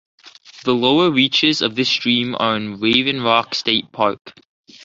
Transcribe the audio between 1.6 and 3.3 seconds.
of this stream are in Raven